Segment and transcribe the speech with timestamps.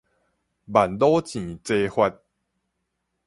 [0.03, 0.11] 萬弩箭齊
[1.87, 2.17] 發